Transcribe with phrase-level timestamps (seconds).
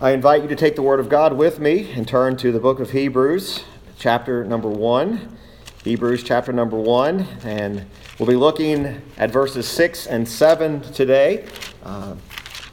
[0.00, 2.60] I invite you to take the Word of God with me and turn to the
[2.60, 3.64] book of Hebrews,
[3.98, 5.36] chapter number 1.
[5.82, 7.26] Hebrews, chapter number 1.
[7.42, 7.84] And
[8.16, 11.46] we'll be looking at verses 6 and 7 today,
[11.82, 12.14] uh,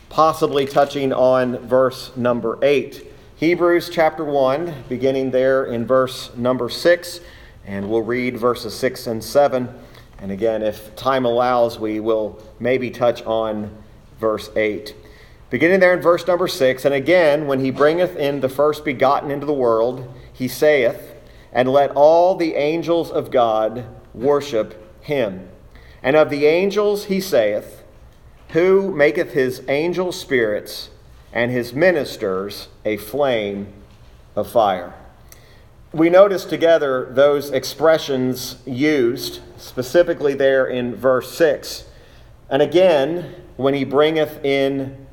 [0.09, 3.07] possibly touching on verse number 8.
[3.37, 7.21] Hebrews, chapter 1, beginning there in verse number 6.
[7.65, 9.67] And we'll read verses 6 and 7.
[10.19, 13.75] And again, if time allows, we will maybe touch on
[14.19, 14.93] verse 8.
[15.55, 19.31] Beginning there in verse number 6 And again, when he bringeth in the first begotten
[19.31, 21.15] into the world, he saith,
[21.53, 25.47] And let all the angels of God worship him.
[26.03, 27.85] And of the angels he saith,
[28.49, 30.89] Who maketh his angel spirits
[31.31, 33.71] and his ministers a flame
[34.35, 34.93] of fire.
[35.93, 41.85] We notice together those expressions used, specifically there in verse 6.
[42.49, 45.04] And again, when he bringeth in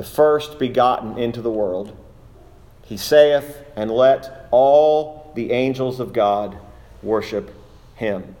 [0.00, 1.94] the first begotten into the world.
[2.86, 6.56] He saith, And let all the angels of God
[7.02, 7.50] worship
[7.96, 8.34] him.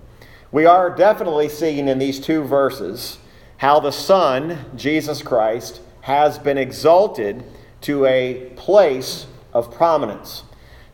[0.50, 3.18] We are definitely seeing in these two verses
[3.58, 7.44] how the Son, Jesus Christ, has been exalted
[7.82, 10.44] to a place of prominence.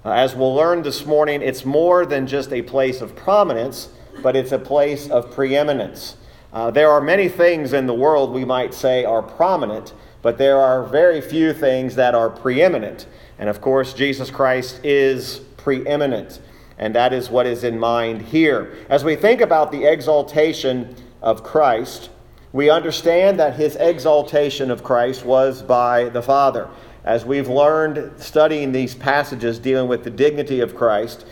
[0.05, 3.89] Uh, as we'll learn this morning, it's more than just a place of prominence,
[4.21, 6.17] but it's a place of preeminence.
[6.53, 10.59] Uh, there are many things in the world we might say are prominent, but there
[10.59, 13.07] are very few things that are preeminent.
[13.39, 16.41] And of course, Jesus Christ is preeminent.
[16.79, 18.77] And that is what is in mind here.
[18.89, 22.11] As we think about the exaltation of Christ,
[22.53, 26.69] we understand that his exaltation of Christ was by the Father.
[27.05, 31.27] As we've learned studying these passages dealing with the dignity of Christ,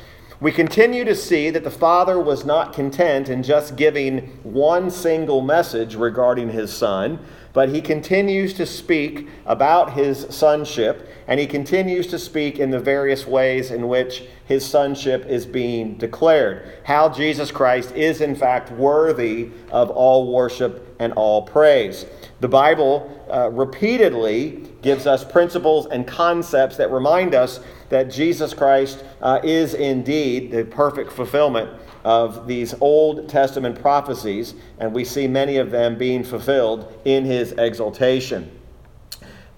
[0.44, 5.40] we continue to see that the Father was not content in just giving one single
[5.40, 7.18] message regarding his Son,
[7.54, 12.78] but he continues to speak about his sonship, and he continues to speak in the
[12.78, 16.70] various ways in which his sonship is being declared.
[16.84, 22.04] How Jesus Christ is, in fact, worthy of all worship and all praise.
[22.40, 27.60] The Bible uh, repeatedly gives us principles and concepts that remind us
[27.94, 31.70] that Jesus Christ uh, is indeed the perfect fulfillment
[32.04, 37.52] of these Old Testament prophecies, and we see many of them being fulfilled in his
[37.52, 38.50] exaltation.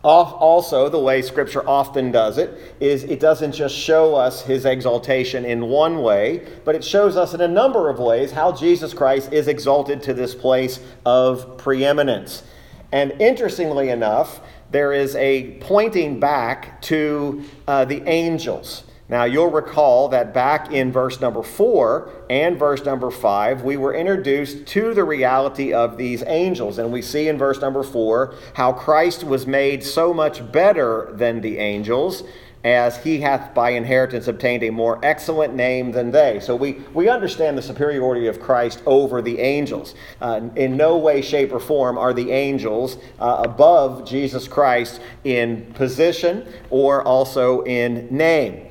[0.04, 5.46] Also, the way Scripture often does it is it doesn't just show us his exaltation
[5.46, 9.32] in one way, but it shows us in a number of ways how Jesus Christ
[9.32, 12.42] is exalted to this place of preeminence.
[12.92, 14.40] And interestingly enough,
[14.76, 18.84] there is a pointing back to uh, the angels.
[19.08, 23.94] Now, you'll recall that back in verse number four and verse number five, we were
[23.94, 26.76] introduced to the reality of these angels.
[26.76, 31.40] And we see in verse number four how Christ was made so much better than
[31.40, 32.22] the angels
[32.66, 36.40] as he hath by inheritance obtained a more excellent name than they.
[36.40, 39.94] So we, we understand the superiority of Christ over the angels.
[40.20, 45.72] Uh, in no way, shape, or form are the angels uh, above Jesus Christ in
[45.74, 48.66] position or also in name.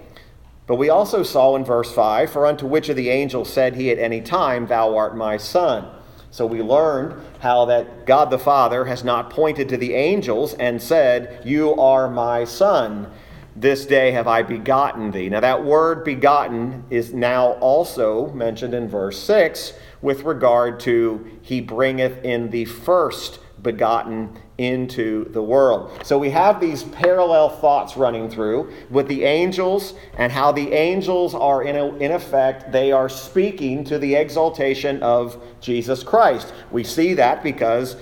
[0.67, 3.91] But we also saw in verse 5 For unto which of the angels said he
[3.91, 5.89] at any time, Thou art my son?
[6.31, 10.81] So we learned how that God the Father has not pointed to the angels and
[10.81, 13.09] said, You are my son.
[13.57, 15.29] This day have I begotten thee.
[15.29, 19.71] Now, that word begotten is now also mentioned in verse 6
[20.01, 25.89] with regard to he bringeth in the first begotten into the world.
[26.03, 31.33] So we have these parallel thoughts running through with the angels and how the angels
[31.33, 36.53] are, in, a, in effect, they are speaking to the exaltation of Jesus Christ.
[36.71, 37.95] We see that because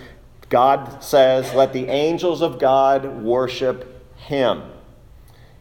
[0.50, 4.63] God says, Let the angels of God worship him.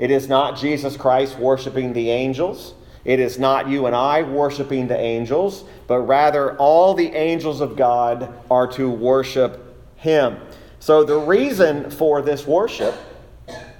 [0.02, 2.74] It is not Jesus Christ worshiping the angels.
[3.04, 7.76] It is not you and I worshiping the angels, but rather all the angels of
[7.76, 10.38] God are to worship him.
[10.80, 12.96] So the reason for this worship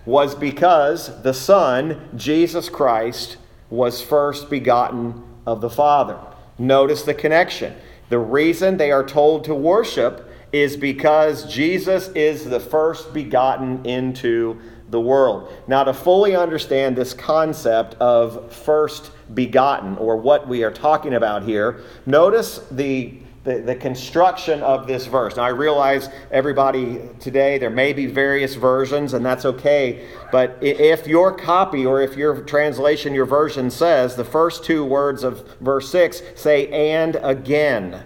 [0.06, 3.36] was because the Son, Jesus Christ,
[3.68, 6.20] was first begotten of the Father.
[6.56, 7.74] Notice the connection.
[8.10, 14.60] The reason they are told to worship is because Jesus is the first begotten into
[14.90, 15.50] the world.
[15.66, 21.44] Now, to fully understand this concept of first begotten, or what we are talking about
[21.44, 25.36] here, notice the the, the construction of this verse.
[25.36, 30.06] Now, I realize everybody today, there may be various versions, and that's okay.
[30.30, 35.24] But if your copy or if your translation, your version says the first two words
[35.24, 38.04] of verse 6 say, and again.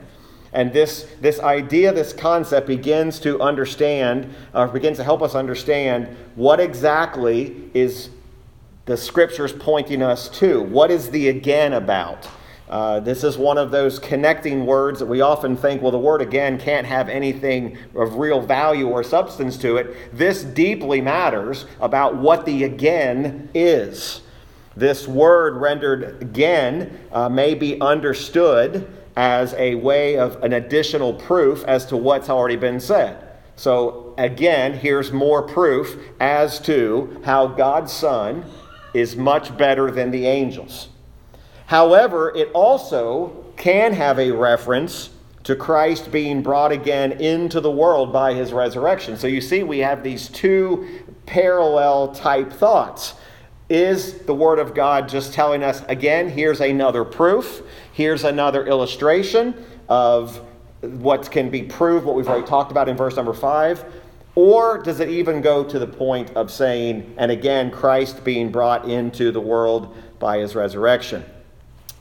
[0.56, 6.17] And this, this idea, this concept begins to understand, or begins to help us understand
[6.35, 8.08] what exactly is
[8.87, 10.62] the scriptures pointing us to.
[10.62, 12.26] What is the again about?
[12.70, 16.23] Uh, this is one of those connecting words that we often think, well, the word
[16.23, 20.17] again can't have anything of real value or substance to it.
[20.17, 24.23] This deeply matters about what the again is.
[24.75, 31.64] This word rendered again uh, may be understood as a way of an additional proof
[31.64, 33.22] as to what's already been said.
[33.56, 38.44] So, again, here's more proof as to how God's Son
[38.92, 40.88] is much better than the angels.
[41.66, 45.10] However, it also can have a reference
[45.44, 49.16] to Christ being brought again into the world by his resurrection.
[49.16, 53.14] So you see, we have these two parallel type thoughts.
[53.68, 59.54] Is the Word of God just telling us, again, here's another proof, here's another illustration
[59.88, 60.40] of
[60.80, 63.84] what can be proved, what we've already talked about in verse number five?
[64.36, 68.88] Or does it even go to the point of saying, and again, Christ being brought
[68.88, 71.24] into the world by his resurrection?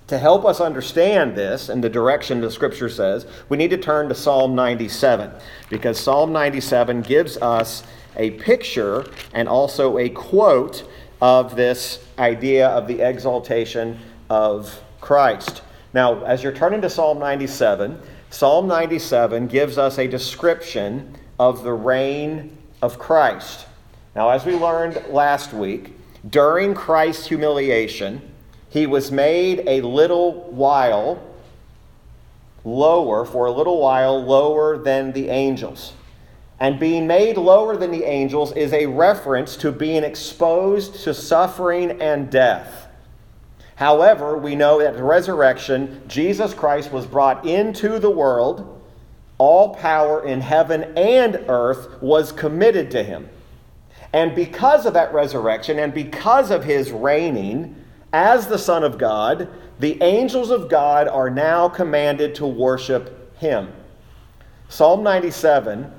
[0.07, 4.09] To help us understand this and the direction the scripture says, we need to turn
[4.09, 5.31] to Psalm 97
[5.69, 7.83] because Psalm 97 gives us
[8.18, 10.88] a picture and also a quote
[11.25, 13.98] of this idea of the exaltation
[14.30, 15.63] of Christ.
[15.92, 18.00] Now, as you're turning to Psalm 97,
[18.30, 23.66] Psalm 97 gives us a description of the reign of Christ.
[24.16, 25.95] Now, as we learned last week,
[26.30, 28.21] during Christ's humiliation,
[28.69, 31.24] he was made a little while
[32.63, 35.94] lower, for a little while lower than the angels.
[36.60, 42.02] And being made lower than the angels is a reference to being exposed to suffering
[42.02, 42.88] and death.
[43.75, 48.81] However, we know that at the resurrection, Jesus Christ was brought into the world.
[49.38, 53.30] All power in heaven and earth was committed to him.
[54.13, 57.75] And because of that resurrection and because of his reigning,
[58.13, 59.50] as the Son of God,
[59.80, 63.74] the angels of God are now commanded to worship him.
[64.69, 65.92] Psalm 97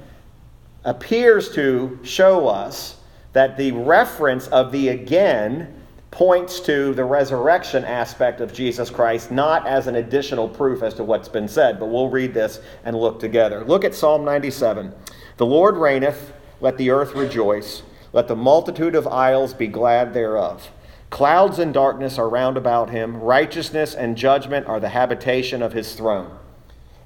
[0.87, 2.97] appears to show us
[3.33, 5.75] that the reference of the again
[6.11, 11.05] points to the resurrection aspect of Jesus Christ, not as an additional proof as to
[11.05, 11.79] what's been said.
[11.79, 13.65] But we'll read this and look together.
[13.65, 14.95] Look at Psalm 97.
[15.37, 17.83] The Lord reigneth, let the earth rejoice,
[18.15, 20.71] let the multitude of isles be glad thereof.
[21.11, 25.95] Clouds and darkness are round about him, righteousness and judgment are the habitation of his
[25.95, 26.39] throne.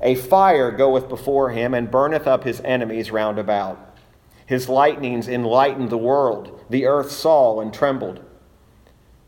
[0.02, 3.78] A fire goeth before him and burneth up his enemies round about.
[4.46, 6.64] His lightnings enlightened the world.
[6.70, 8.24] The earth saw and trembled.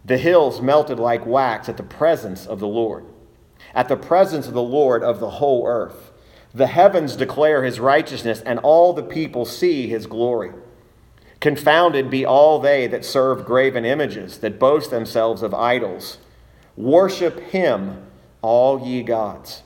[0.04, 3.04] The hills melted like wax at the presence of the Lord,
[3.74, 6.10] at the presence of the Lord of the whole earth.
[6.52, 10.50] The heavens declare his righteousness, and all the people see his glory.
[11.40, 16.18] Confounded be all they that serve graven images, that boast themselves of idols.
[16.76, 18.06] Worship him,
[18.42, 19.62] all ye gods.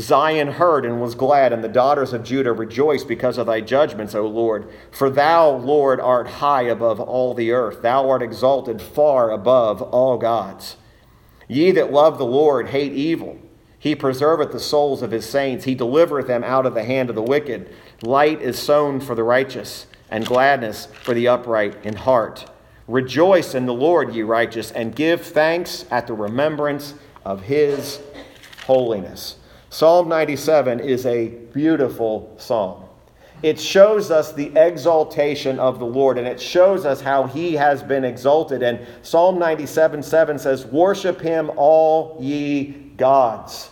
[0.00, 4.14] Zion heard and was glad, and the daughters of Judah rejoiced because of thy judgments,
[4.14, 4.68] O Lord.
[4.90, 7.82] For thou, Lord, art high above all the earth.
[7.82, 10.76] Thou art exalted far above all gods.
[11.48, 13.38] Ye that love the Lord hate evil.
[13.78, 15.64] He preserveth the souls of his saints.
[15.64, 17.74] He delivereth them out of the hand of the wicked.
[18.02, 22.48] Light is sown for the righteous and gladness for the upright in heart.
[22.86, 28.00] Rejoice in the Lord, ye righteous, and give thanks at the remembrance of his
[28.66, 29.36] holiness.
[29.70, 32.84] Psalm 97 is a beautiful psalm.
[33.42, 37.82] It shows us the exaltation of the Lord, and it shows us how he has
[37.82, 38.62] been exalted.
[38.62, 43.70] And Psalm 97 7 says, Worship him, all ye gods.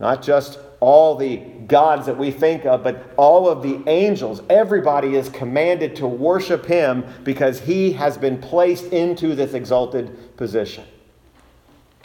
[0.00, 5.16] Not just all the gods that we think of, but all of the angels, everybody
[5.16, 10.84] is commanded to worship him because he has been placed into this exalted position.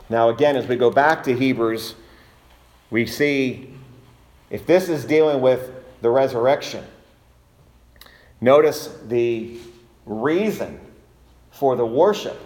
[0.09, 1.95] Now, again, as we go back to Hebrews,
[2.89, 3.73] we see
[4.49, 6.83] if this is dealing with the resurrection,
[8.41, 9.57] notice the
[10.05, 10.79] reason
[11.51, 12.39] for the worship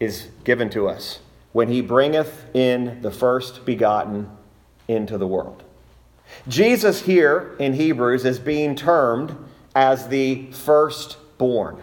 [0.00, 1.20] is given to us
[1.52, 4.28] when he bringeth in the first begotten
[4.88, 5.62] into the world.
[6.48, 9.36] Jesus here in Hebrews is being termed
[9.74, 11.82] as the firstborn,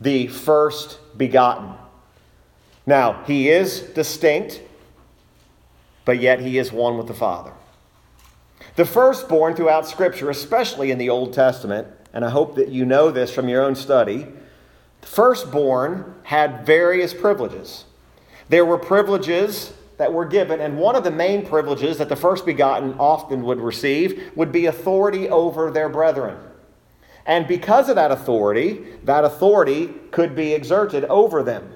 [0.00, 1.72] the first begotten.
[2.86, 4.60] Now, he is distinct,
[6.06, 7.52] but yet he is one with the Father.
[8.76, 13.10] The firstborn throughout Scripture, especially in the Old Testament, and I hope that you know
[13.10, 14.26] this from your own study,
[15.02, 17.84] the firstborn had various privileges.
[18.48, 22.46] There were privileges that were given, and one of the main privileges that the first
[22.46, 26.38] begotten often would receive would be authority over their brethren.
[27.24, 31.72] And because of that authority, that authority could be exerted over them.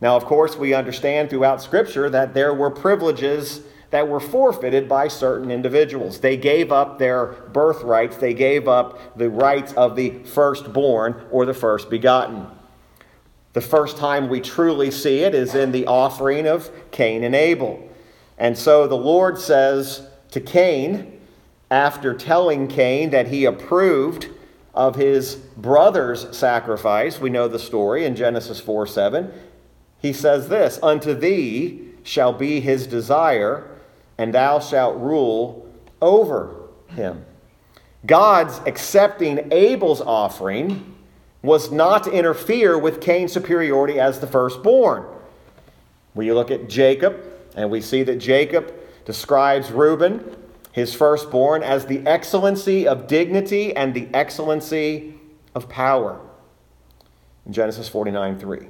[0.00, 5.08] Now, of course, we understand throughout Scripture that there were privileges that were forfeited by
[5.08, 6.20] certain individuals.
[6.20, 11.54] They gave up their birthrights, they gave up the rights of the firstborn or the
[11.54, 12.46] first begotten.
[13.52, 17.88] The first time we truly see it is in the offering of Cain and Abel.
[18.36, 21.18] And so the Lord says to Cain,
[21.70, 24.28] after telling Cain that he approved
[24.74, 29.32] of his brother's sacrifice, we know the story in Genesis 4 7,
[30.06, 33.68] he says this Unto thee shall be his desire,
[34.16, 35.68] and thou shalt rule
[36.00, 36.54] over
[36.88, 37.24] him.
[38.06, 40.94] God's accepting Abel's offering
[41.42, 45.04] was not to interfere with Cain's superiority as the firstborn.
[46.14, 47.20] We look at Jacob,
[47.56, 48.72] and we see that Jacob
[49.04, 50.36] describes Reuben,
[50.70, 55.14] his firstborn, as the excellency of dignity and the excellency
[55.54, 56.20] of power.
[57.44, 58.68] In Genesis 49 3.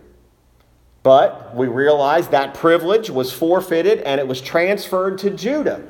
[1.06, 5.84] But we realize that privilege was forfeited and it was transferred to Judah,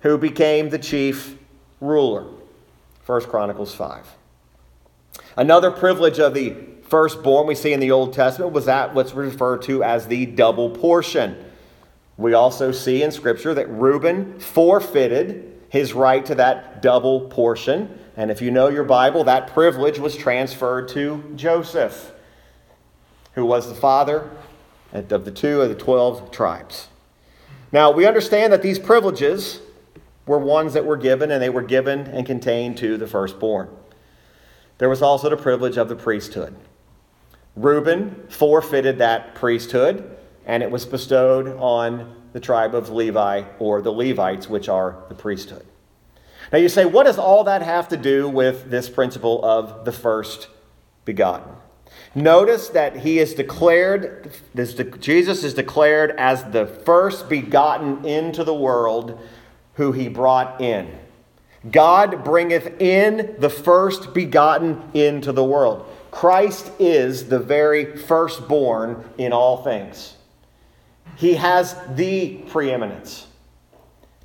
[0.00, 1.38] who became the chief
[1.80, 2.26] ruler.
[3.06, 4.06] 1 Chronicles 5.
[5.38, 9.62] Another privilege of the firstborn we see in the Old Testament was that what's referred
[9.62, 11.42] to as the double portion.
[12.18, 17.98] We also see in Scripture that Reuben forfeited his right to that double portion.
[18.18, 22.10] And if you know your Bible, that privilege was transferred to Joseph
[23.34, 24.30] who was the father
[24.92, 26.88] of the two of the 12 tribes.
[27.72, 29.60] Now, we understand that these privileges
[30.26, 33.68] were ones that were given, and they were given and contained to the firstborn.
[34.78, 36.54] There was also the privilege of the priesthood.
[37.56, 43.92] Reuben forfeited that priesthood, and it was bestowed on the tribe of Levi or the
[43.92, 45.64] Levites, which are the priesthood.
[46.52, 49.92] Now, you say, what does all that have to do with this principle of the
[49.92, 50.48] first
[51.04, 51.52] begotten?
[52.14, 58.54] Notice that he is declared, this, Jesus is declared as the first begotten into the
[58.54, 59.18] world
[59.74, 60.96] who he brought in.
[61.70, 65.86] God bringeth in the first begotten into the world.
[66.10, 70.14] Christ is the very firstborn in all things.
[71.16, 73.26] He has the preeminence.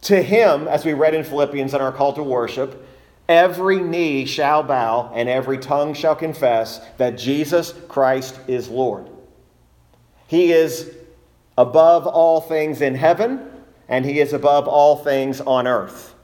[0.02, 2.86] To him, as we read in Philippians in our call to worship,
[3.30, 9.08] Every knee shall bow and every tongue shall confess that Jesus Christ is Lord.
[10.26, 10.96] He is
[11.56, 13.48] above all things in heaven
[13.88, 16.16] and he is above all things on earth.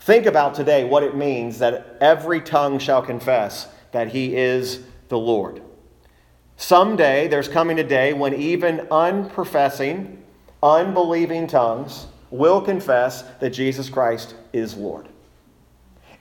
[0.00, 5.18] Think about today what it means that every tongue shall confess that he is the
[5.18, 5.62] Lord.
[6.56, 10.16] Someday there's coming a day when even unprofessing,
[10.64, 15.08] unbelieving tongues will confess that Jesus Christ is Lord.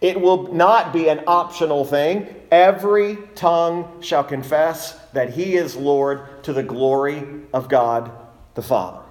[0.01, 2.27] It will not be an optional thing.
[2.51, 8.11] Every tongue shall confess that he is Lord to the glory of God
[8.55, 9.01] the Father.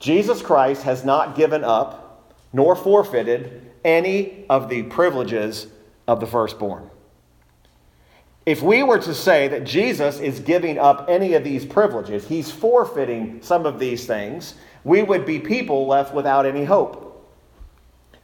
[0.00, 2.04] Jesus Christ has not given up
[2.52, 5.68] nor forfeited any of the privileges
[6.06, 6.90] of the firstborn.
[8.46, 12.50] If we were to say that Jesus is giving up any of these privileges, he's
[12.50, 14.54] forfeiting some of these things,
[14.84, 17.07] we would be people left without any hope.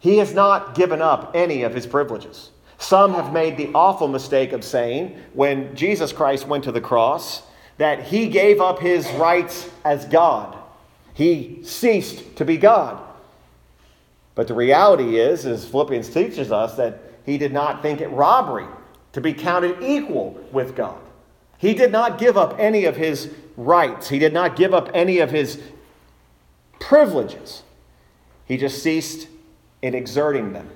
[0.05, 2.51] He has not given up any of his privileges.
[2.77, 7.43] Some have made the awful mistake of saying, when Jesus Christ went to the cross,
[7.79, 10.59] that he gave up his rights as God.
[11.15, 13.03] He ceased to be God.
[14.35, 18.67] But the reality is, as Philippians teaches us, that he did not think it robbery
[19.13, 21.01] to be counted equal with God.
[21.57, 25.21] He did not give up any of his rights, he did not give up any
[25.21, 25.63] of his
[26.79, 27.63] privileges.
[28.45, 29.29] He just ceased
[29.85, 30.71] in exerting them.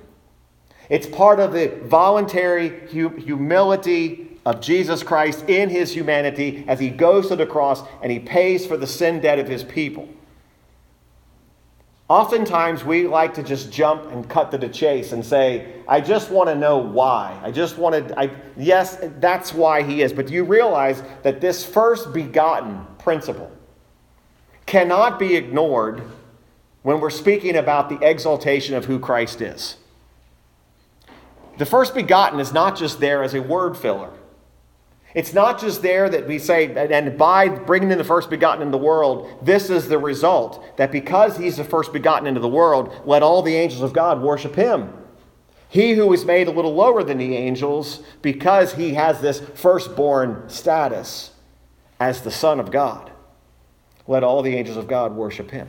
[0.90, 7.28] It's part of the voluntary humility of Jesus Christ in his humanity as he goes
[7.28, 10.06] to the cross and he pays for the sin debt of his people.
[12.08, 16.30] Oftentimes, we like to just jump and cut to the chase and say, I just
[16.30, 17.38] want to know why.
[17.42, 20.12] I just wanted, I, yes, that's why he is.
[20.12, 23.50] But do you realize that this first begotten principle
[24.66, 26.02] cannot be ignored
[26.82, 29.76] when we're speaking about the exaltation of who Christ is.
[31.58, 34.10] The first begotten is not just there as a word filler.
[35.14, 38.72] It's not just there that we say, and by bringing in the first begotten into
[38.72, 40.76] the world, this is the result.
[40.76, 44.20] That because he's the first begotten into the world, let all the angels of God
[44.20, 44.92] worship him.
[45.70, 50.48] He who is made a little lower than the angels, because he has this firstborn
[50.48, 51.32] status
[51.98, 53.10] as the Son of God.
[54.08, 55.68] let all the angels of God worship him.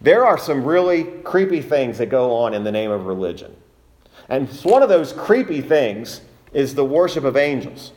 [0.00, 3.56] There are some really creepy things that go on in the name of religion.
[4.28, 6.20] And one of those creepy things
[6.52, 7.92] is the worship of angels.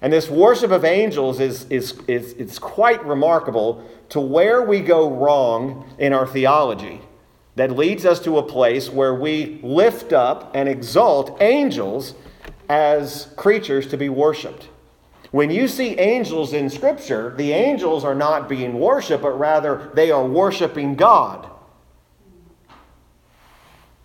[0.00, 5.10] And this worship of angels is, is, is it's quite remarkable to where we go
[5.10, 7.00] wrong in our theology
[7.56, 12.14] that leads us to a place where we lift up and exalt angels
[12.68, 14.68] as creatures to be worshiped.
[15.34, 20.12] When you see angels in Scripture, the angels are not being worshiped, but rather they
[20.12, 21.50] are worshiping God.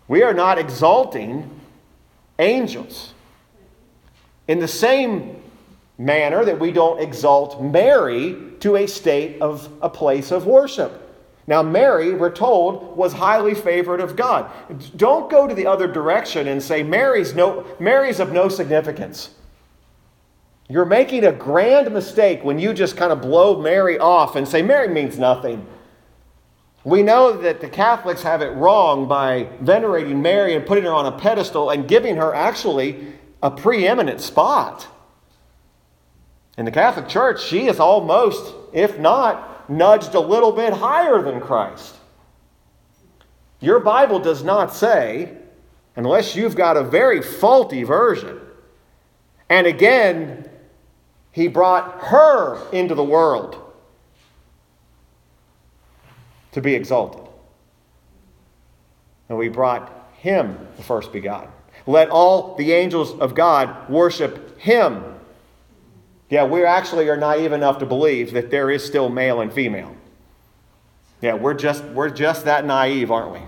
[0.08, 1.48] We are not exalting
[2.40, 3.14] angels.
[4.48, 5.40] In the same
[6.00, 11.16] manner that we don't exalt Mary to a state of a place of worship.
[11.46, 14.50] Now, Mary, we're told, was highly favored of God.
[14.96, 19.36] Don't go to the other direction and say Mary's, no, Mary's of no significance.
[20.72, 24.62] You're making a grand mistake when you just kind of blow Mary off and say
[24.62, 25.66] Mary means nothing.
[26.84, 31.08] We know that the Catholics have it wrong by venerating Mary and putting her on
[31.08, 34.88] a pedestal and giving her actually a preeminent spot.
[36.56, 41.42] In the Catholic Church, she is almost, if not, nudged a little bit higher than
[41.42, 41.96] Christ.
[43.60, 45.36] Your Bible does not say,
[45.96, 48.40] unless you've got a very faulty version.
[49.50, 50.49] And again,
[51.40, 53.58] he brought her into the world
[56.52, 57.22] to be exalted.
[59.30, 61.50] And we brought him the first begotten.
[61.88, 65.02] Let all the angels of God worship him.
[66.30, 69.96] Yeah, we actually are naive enough to believe that there is still male and female.
[71.22, 73.40] Yeah, we're just, we're just that naive, aren't we?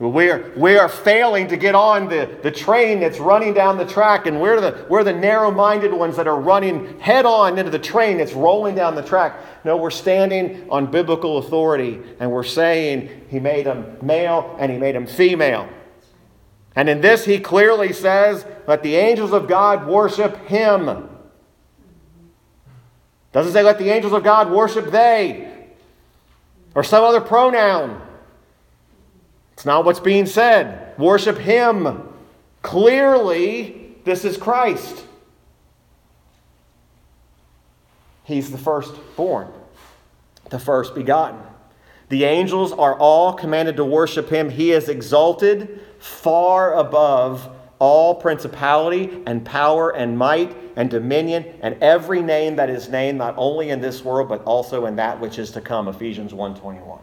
[0.00, 4.24] We're, we are failing to get on the, the train that's running down the track,
[4.24, 7.78] and we're the, we're the narrow minded ones that are running head on into the
[7.78, 9.38] train that's rolling down the track.
[9.62, 14.78] No, we're standing on biblical authority, and we're saying He made them male and He
[14.78, 15.68] made them female.
[16.74, 21.10] And in this, He clearly says, Let the angels of God worship Him.
[23.32, 25.68] Doesn't say let the angels of God worship they
[26.74, 28.00] or some other pronoun.
[29.60, 30.98] It's not what's being said.
[30.98, 32.08] Worship Him.
[32.62, 35.04] Clearly, this is Christ.
[38.24, 39.48] He's the firstborn,
[40.48, 41.42] the first begotten.
[42.08, 44.48] The angels are all commanded to worship Him.
[44.48, 47.46] He is exalted far above
[47.78, 53.34] all principality and power and might and dominion and every name that is named not
[53.36, 57.00] only in this world but also in that which is to come ephesians 1.21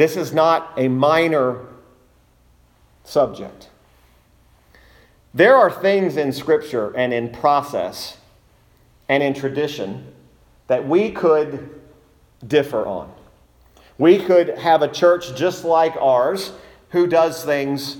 [0.00, 1.66] this is not a minor
[3.04, 3.68] subject
[5.34, 8.16] there are things in scripture and in process
[9.08, 10.12] and in tradition
[10.66, 11.80] that we could
[12.46, 13.12] differ on
[14.00, 16.52] we could have a church just like ours
[16.88, 17.98] who does things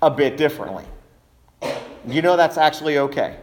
[0.00, 0.84] a bit differently.
[2.06, 3.38] You know that's actually okay.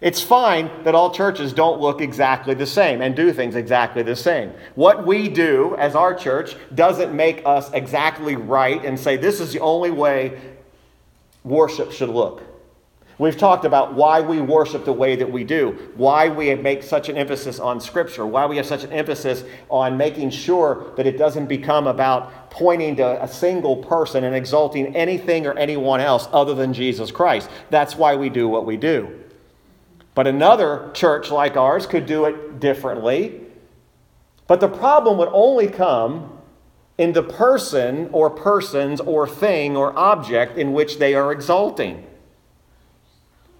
[0.00, 4.14] It's fine that all churches don't look exactly the same and do things exactly the
[4.14, 4.52] same.
[4.76, 9.52] What we do as our church doesn't make us exactly right and say this is
[9.52, 10.40] the only way
[11.42, 12.42] worship should look.
[13.18, 17.08] We've talked about why we worship the way that we do, why we make such
[17.08, 21.18] an emphasis on Scripture, why we have such an emphasis on making sure that it
[21.18, 26.54] doesn't become about pointing to a single person and exalting anything or anyone else other
[26.54, 27.50] than Jesus Christ.
[27.70, 29.24] That's why we do what we do.
[30.18, 33.40] But another church like ours could do it differently.
[34.48, 36.40] But the problem would only come
[36.98, 42.04] in the person or persons or thing or object in which they are exalting.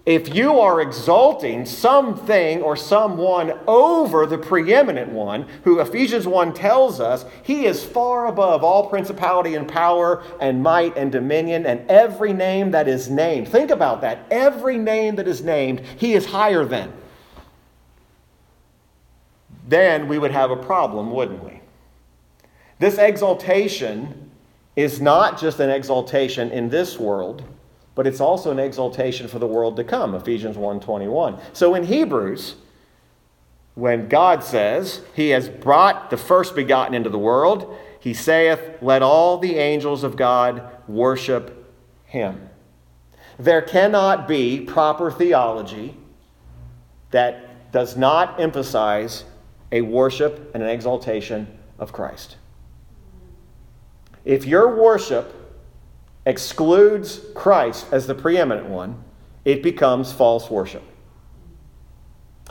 [0.09, 6.99] If you are exalting something or someone over the preeminent one, who Ephesians 1 tells
[6.99, 12.33] us, he is far above all principality and power and might and dominion and every
[12.33, 13.49] name that is named.
[13.49, 14.25] Think about that.
[14.31, 16.91] Every name that is named, he is higher than.
[19.67, 21.61] Then we would have a problem, wouldn't we?
[22.79, 24.31] This exaltation
[24.75, 27.45] is not just an exaltation in this world
[27.99, 32.55] but it's also an exaltation for the world to come ephesians 1.21 so in hebrews
[33.75, 39.03] when god says he has brought the first begotten into the world he saith let
[39.03, 41.59] all the angels of god worship
[42.09, 42.49] him.
[43.39, 45.97] There cannot be proper theology
[47.11, 49.25] that does not emphasize
[49.71, 51.47] a worship and an exaltation
[51.79, 52.37] of christ.
[54.25, 55.35] If your worship
[56.29, 59.03] excludes Christ as the preeminent one,
[59.47, 60.83] it becomes false worship.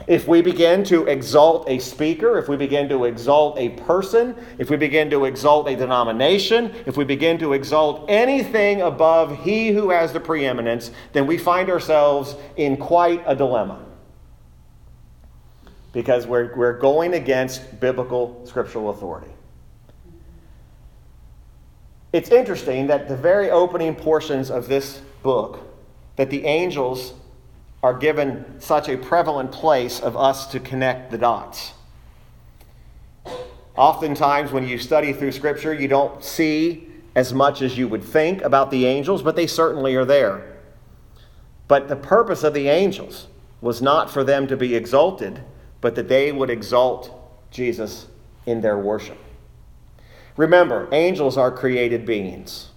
[0.07, 4.71] If we begin to exalt a speaker, if we begin to exalt a person, if
[4.71, 9.91] we begin to exalt a denomination, if we begin to exalt anything above he who
[9.91, 13.85] has the preeminence, then we find ourselves in quite a dilemma.
[15.93, 19.31] Because we're, we're going against biblical scriptural authority.
[22.13, 25.59] It's interesting that the very opening portions of this book,
[26.15, 27.13] that the angels
[27.83, 31.73] are given such a prevalent place of us to connect the dots.
[33.75, 38.41] Oftentimes, when you study through Scripture, you don't see as much as you would think
[38.41, 40.57] about the angels, but they certainly are there.
[41.67, 43.27] But the purpose of the angels
[43.61, 45.43] was not for them to be exalted,
[45.81, 47.11] but that they would exalt
[47.51, 48.07] Jesus
[48.45, 49.17] in their worship.
[50.37, 52.69] Remember, angels are created beings.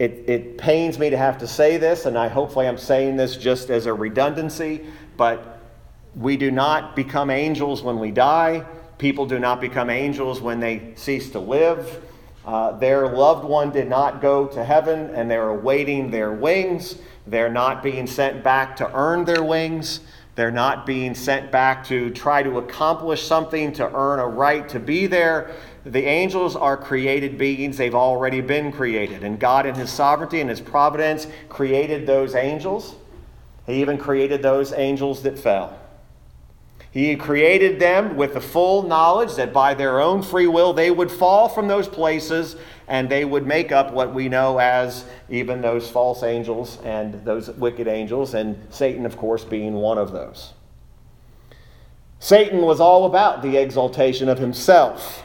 [0.00, 3.36] It, it pains me to have to say this, and I hopefully I'm saying this
[3.36, 4.84] just as a redundancy,
[5.16, 5.60] but
[6.16, 8.66] we do not become angels when we die.
[8.98, 12.02] People do not become angels when they cease to live.
[12.44, 16.96] Uh, their loved one did not go to heaven and they're awaiting their wings.
[17.26, 20.00] They're not being sent back to earn their wings.
[20.34, 24.80] They're not being sent back to try to accomplish something to earn a right to
[24.80, 25.54] be there.
[25.84, 29.22] The angels are created beings, they've already been created.
[29.22, 32.94] And God, in His sovereignty and His providence, created those angels.
[33.66, 35.78] He even created those angels that fell.
[36.90, 41.10] He created them with the full knowledge that by their own free will they would
[41.10, 42.54] fall from those places
[42.86, 47.50] and they would make up what we know as even those false angels and those
[47.50, 50.52] wicked angels, and Satan, of course, being one of those.
[52.20, 55.23] Satan was all about the exaltation of himself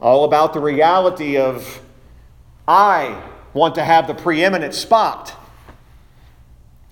[0.00, 1.80] all about the reality of
[2.68, 3.22] I
[3.54, 5.34] want to have the preeminent spot.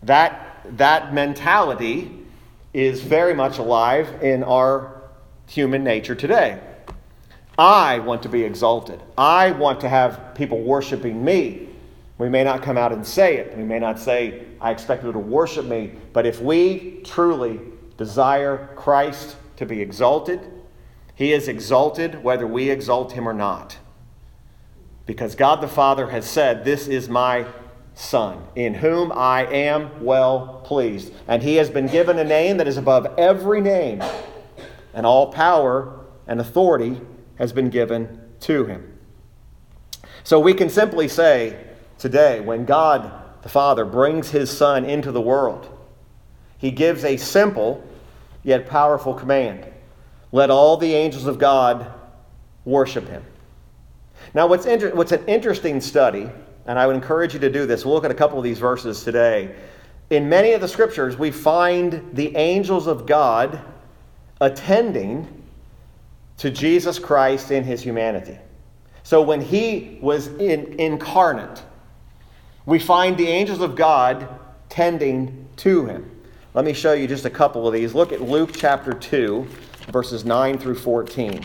[0.02, 2.10] That, that mentality
[2.72, 5.02] is very much alive in our
[5.48, 6.60] human nature today.
[7.58, 9.00] I want to be exalted.
[9.16, 11.68] I want to have people worshiping me.
[12.18, 13.56] We may not come out and say it.
[13.56, 15.92] We may not say, I expect you to worship me.
[16.12, 17.60] But if we truly
[17.96, 20.40] desire Christ to be exalted,
[21.14, 23.78] he is exalted whether we exalt him or not.
[25.06, 27.46] Because God the Father has said, This is my
[27.94, 31.12] Son, in whom I am well pleased.
[31.28, 34.02] And he has been given a name that is above every name,
[34.92, 37.00] and all power and authority
[37.36, 38.98] has been given to him.
[40.24, 41.64] So we can simply say
[41.98, 45.68] today, when God the Father brings his Son into the world,
[46.58, 47.84] he gives a simple
[48.42, 49.66] yet powerful command
[50.34, 51.86] let all the angels of God
[52.64, 53.22] worship him.
[54.34, 56.28] Now, what's, inter- what's an interesting study,
[56.66, 58.58] and I would encourage you to do this, we'll look at a couple of these
[58.58, 59.54] verses today.
[60.10, 63.60] In many of the scriptures, we find the angels of God
[64.40, 65.44] attending
[66.38, 68.36] to Jesus Christ in his humanity.
[69.04, 71.62] So when he was in, incarnate,
[72.66, 74.28] we find the angels of God
[74.68, 76.10] tending to him.
[76.54, 77.94] Let me show you just a couple of these.
[77.94, 79.46] Look at Luke chapter 2
[79.88, 81.42] verses 9 through 14.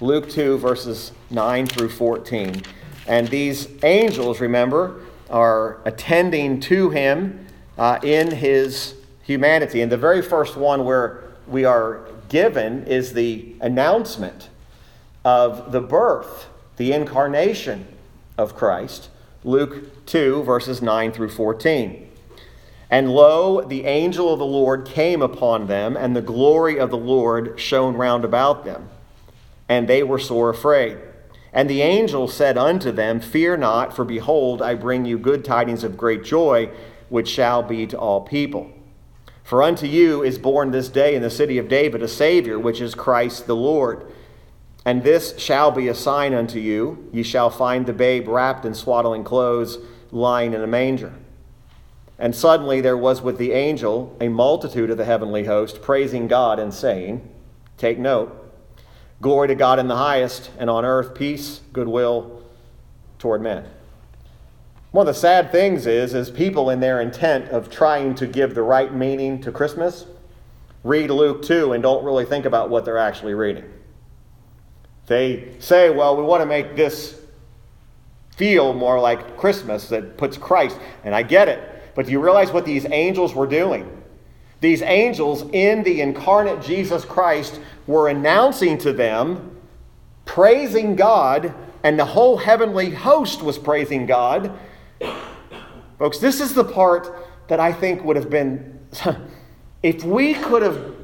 [0.00, 2.62] Luke 2, verses 9 through 14.
[3.06, 7.46] And these angels, remember, are attending to him
[7.78, 9.80] uh, in his humanity.
[9.80, 14.48] And the very first one where we are given is the announcement
[15.24, 17.86] of the birth, the incarnation
[18.36, 19.08] of Christ.
[19.44, 22.05] Luke 2, verses 9 through 14.
[22.90, 26.96] And lo, the angel of the Lord came upon them, and the glory of the
[26.96, 28.88] Lord shone round about them.
[29.68, 30.98] And they were sore afraid.
[31.52, 35.82] And the angel said unto them, Fear not, for behold, I bring you good tidings
[35.82, 36.70] of great joy,
[37.08, 38.70] which shall be to all people.
[39.42, 42.80] For unto you is born this day in the city of David a Savior, which
[42.80, 44.04] is Christ the Lord.
[44.84, 48.74] And this shall be a sign unto you ye shall find the babe wrapped in
[48.74, 49.78] swaddling clothes,
[50.12, 51.12] lying in a manger.
[52.18, 56.58] And suddenly there was with the angel a multitude of the heavenly host praising God
[56.58, 57.28] and saying,
[57.76, 58.52] Take note,
[59.20, 62.42] glory to God in the highest, and on earth peace, goodwill
[63.18, 63.66] toward men.
[64.92, 68.54] One of the sad things is, is people in their intent of trying to give
[68.54, 70.06] the right meaning to Christmas
[70.86, 73.64] read Luke 2 and don't really think about what they're actually reading.
[75.06, 77.20] They say, well, we want to make this
[78.36, 81.75] feel more like Christmas that puts Christ, and I get it.
[81.96, 83.90] But do you realize what these angels were doing?
[84.60, 89.58] These angels in the incarnate Jesus Christ were announcing to them,
[90.26, 94.52] praising God, and the whole heavenly host was praising God.
[95.98, 98.78] Folks, this is the part that I think would have been
[99.82, 100.94] if we could have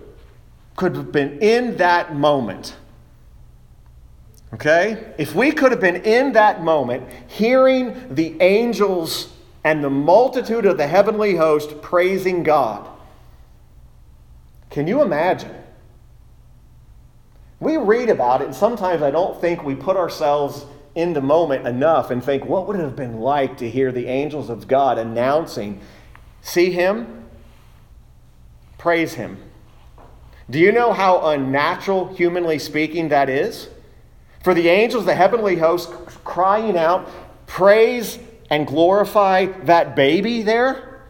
[0.76, 2.76] could have been in that moment,
[4.54, 5.12] okay?
[5.18, 9.31] If we could have been in that moment, hearing the angels
[9.64, 12.88] and the multitude of the heavenly host praising God,
[14.70, 15.54] can you imagine?
[17.60, 21.66] We read about it, and sometimes I don't think we put ourselves in the moment
[21.66, 24.98] enough and think, what would it have been like to hear the angels of God
[24.98, 25.80] announcing,
[26.40, 27.24] see him,
[28.78, 29.38] praise him?
[30.50, 33.68] Do you know how unnatural, humanly speaking, that is?
[34.42, 35.90] For the angels, the heavenly host,
[36.24, 37.08] crying out,
[37.46, 38.18] praise
[38.52, 41.00] and glorify that baby there?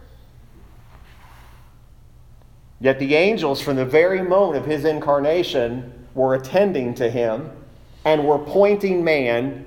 [2.79, 7.51] Yet the angels, from the very moment of his incarnation, were attending to him
[8.05, 9.65] and were pointing man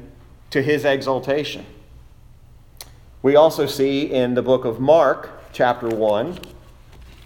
[0.51, 1.65] to his exaltation.
[3.21, 6.39] We also see in the book of Mark, chapter 1,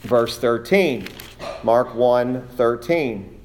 [0.02, 1.08] verse 13.
[1.62, 3.40] Mark 1 13.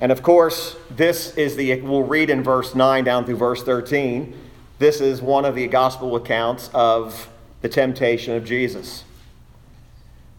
[0.00, 4.40] And of course, this is the, we'll read in verse 9 down through verse 13.
[4.78, 7.30] This is one of the gospel accounts of
[7.62, 9.04] the temptation of Jesus.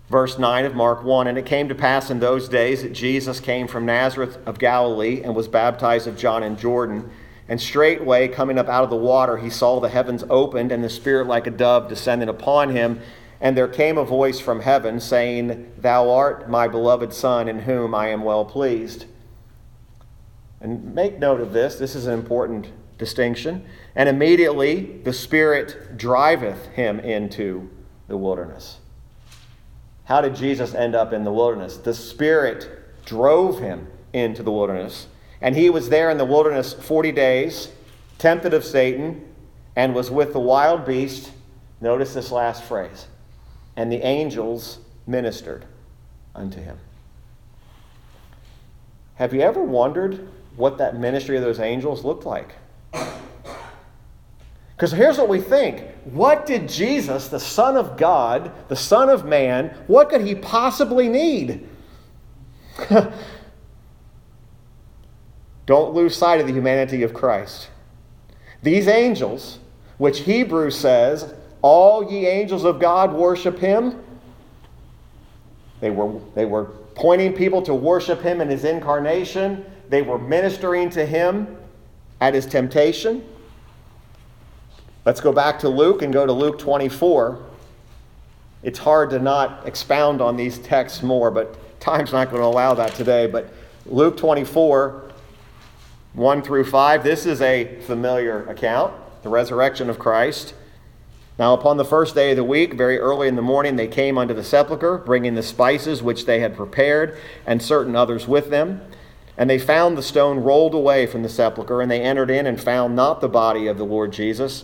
[0.09, 3.39] Verse 9 of Mark 1 And it came to pass in those days that Jesus
[3.39, 7.09] came from Nazareth of Galilee and was baptized of John in Jordan.
[7.47, 10.89] And straightway, coming up out of the water, he saw the heavens opened and the
[10.89, 12.99] Spirit like a dove descending upon him.
[13.39, 17.95] And there came a voice from heaven saying, Thou art my beloved Son, in whom
[17.95, 19.05] I am well pleased.
[20.59, 23.65] And make note of this, this is an important distinction.
[23.95, 27.69] And immediately the Spirit driveth him into
[28.07, 28.79] the wilderness.
[30.05, 31.77] How did Jesus end up in the wilderness?
[31.77, 32.69] The Spirit
[33.05, 35.07] drove him into the wilderness.
[35.41, 37.69] And he was there in the wilderness 40 days,
[38.17, 39.33] tempted of Satan,
[39.75, 41.31] and was with the wild beast.
[41.81, 43.07] Notice this last phrase.
[43.75, 45.65] And the angels ministered
[46.33, 46.77] unto him.
[49.15, 52.55] Have you ever wondered what that ministry of those angels looked like?
[54.75, 59.25] Because here's what we think What did Jesus, the Son of God, the Son of
[59.25, 61.67] Man, what could he possibly need?
[65.65, 67.69] Don't lose sight of the humanity of Christ.
[68.61, 69.59] These angels,
[69.97, 74.03] which Hebrews says, all ye angels of God worship him,
[75.79, 80.89] they were, they were pointing people to worship him in his incarnation, they were ministering
[80.91, 81.57] to him
[82.21, 83.23] at his temptation.
[85.05, 87.39] Let's go back to Luke and go to Luke 24.
[88.63, 92.73] It's hard to not expound on these texts more, but time's not going to allow
[92.73, 93.27] that today.
[93.27, 93.53] But
[93.85, 95.11] Luke 24,
[96.13, 97.03] 1 through 5.
[97.03, 100.55] This is a familiar account, the resurrection of Christ.
[101.37, 104.17] Now, upon the first day of the week, very early in the morning, they came
[104.17, 107.15] unto the sepulchre, bringing the spices which they had prepared,
[107.45, 108.81] and certain others with them.
[109.37, 112.59] And they found the stone rolled away from the sepulchre, and they entered in and
[112.59, 114.63] found not the body of the Lord Jesus.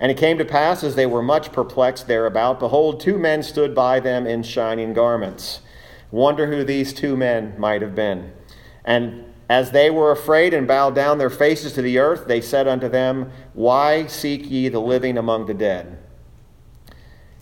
[0.00, 3.74] And it came to pass, as they were much perplexed thereabout, behold, two men stood
[3.74, 5.60] by them in shining garments.
[6.10, 8.32] Wonder who these two men might have been.
[8.84, 12.66] And as they were afraid and bowed down their faces to the earth, they said
[12.66, 15.98] unto them, Why seek ye the living among the dead?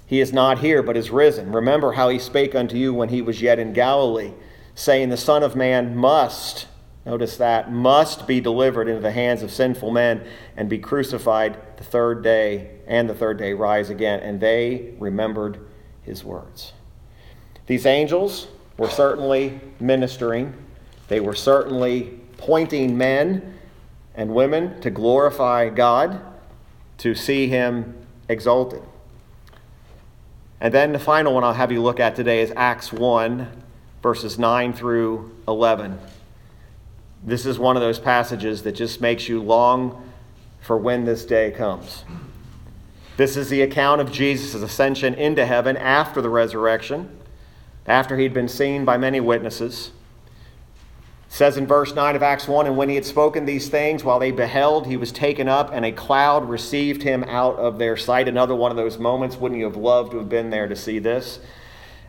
[0.05, 1.53] He is not here, but is risen.
[1.53, 4.33] Remember how he spake unto you when he was yet in Galilee,
[4.75, 6.67] saying, The Son of Man must,
[7.09, 10.25] notice that, must be delivered into the hands of sinful men
[10.57, 14.21] and be crucified the third day, and the third day rise again.
[14.21, 15.59] And they remembered
[16.03, 16.73] his words.
[17.67, 20.55] These angels were certainly ministering
[21.09, 23.59] they were certainly pointing men
[24.15, 26.21] and women to glorify God,
[26.99, 27.95] to see Him
[28.29, 28.83] exalted.
[30.61, 33.49] And then the final one I'll have you look at today is Acts 1,
[34.03, 35.99] verses 9 through 11.
[37.23, 40.09] This is one of those passages that just makes you long
[40.61, 42.05] for when this day comes.
[43.17, 47.19] This is the account of Jesus' ascension into heaven after the resurrection,
[47.87, 49.91] after he'd been seen by many witnesses
[51.27, 54.05] It says in verse 9 of Acts 1 And when he had spoken these things,
[54.05, 57.97] while they beheld, he was taken up, and a cloud received him out of their
[57.97, 58.29] sight.
[58.29, 59.37] Another one of those moments.
[59.37, 61.41] Wouldn't you have loved to have been there to see this?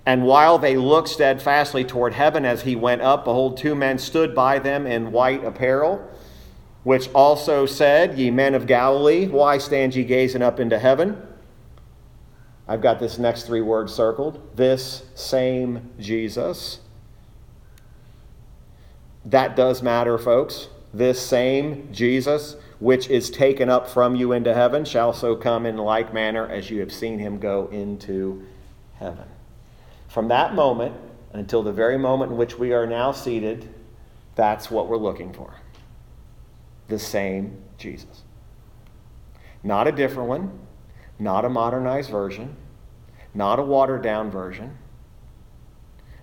[0.09, 4.33] And while they looked steadfastly toward heaven as he went up, behold, two men stood
[4.33, 6.03] by them in white apparel,
[6.81, 11.21] which also said, Ye men of Galilee, why stand ye gazing up into heaven?
[12.67, 14.41] I've got this next three words circled.
[14.55, 16.79] This same Jesus
[19.23, 20.69] that does matter, folks.
[20.91, 25.77] This same Jesus, which is taken up from you into heaven, shall so come in
[25.77, 28.43] like manner as you have seen him go into
[28.97, 29.27] heaven.
[30.09, 30.95] From that moment
[31.33, 33.69] until the very moment in which we are now seated,
[34.35, 35.53] that's what we're looking for.
[36.87, 38.23] The same Jesus.
[39.63, 40.59] Not a different one,
[41.19, 42.55] not a modernized version,
[43.33, 44.77] not a watered down version,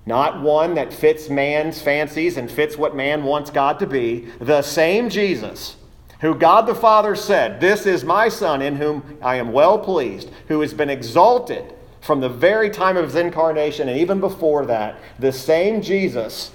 [0.05, 4.27] not one that fits man's fancies and fits what man wants God to be.
[4.41, 5.77] The same Jesus
[6.21, 10.31] who God the Father said, This is my Son in whom I am well pleased,
[10.49, 11.75] who has been exalted
[12.07, 16.53] from the very time of his incarnation and even before that, the same Jesus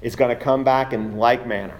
[0.00, 1.76] is going to come back in like manner.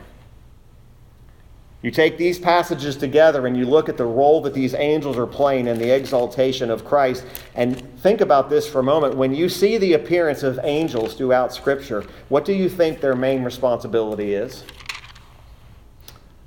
[1.83, 5.27] You take these passages together and you look at the role that these angels are
[5.27, 7.25] playing in the exaltation of Christ,
[7.55, 9.17] and think about this for a moment.
[9.17, 13.43] When you see the appearance of angels throughout Scripture, what do you think their main
[13.45, 14.65] responsibility is?